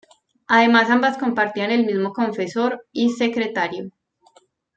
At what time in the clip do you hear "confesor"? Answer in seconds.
2.11-2.87